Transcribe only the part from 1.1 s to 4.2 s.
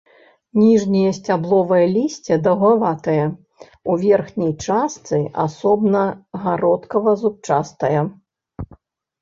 сцябловае лісце даўгаватае, у